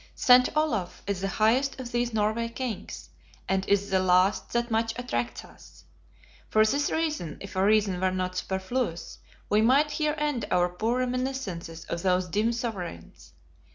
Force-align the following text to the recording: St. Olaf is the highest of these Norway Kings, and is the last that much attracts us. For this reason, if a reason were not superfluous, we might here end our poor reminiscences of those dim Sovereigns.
St. 0.15 0.49
Olaf 0.55 1.03
is 1.05 1.21
the 1.21 1.27
highest 1.27 1.79
of 1.79 1.91
these 1.91 2.11
Norway 2.11 2.49
Kings, 2.49 3.11
and 3.47 3.67
is 3.69 3.91
the 3.91 3.99
last 3.99 4.51
that 4.51 4.71
much 4.71 4.97
attracts 4.97 5.45
us. 5.45 5.83
For 6.49 6.65
this 6.65 6.89
reason, 6.89 7.37
if 7.39 7.55
a 7.55 7.63
reason 7.63 8.01
were 8.01 8.09
not 8.09 8.35
superfluous, 8.35 9.19
we 9.47 9.61
might 9.61 9.91
here 9.91 10.15
end 10.17 10.45
our 10.49 10.69
poor 10.69 10.97
reminiscences 10.97 11.85
of 11.85 12.01
those 12.01 12.27
dim 12.27 12.51
Sovereigns. 12.51 13.33